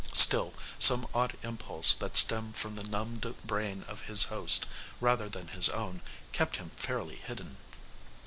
[0.13, 4.65] Still, some odd impulse that stemmed from the numbed brain of his host
[4.99, 7.57] rather than his own, kept him fairly hidden.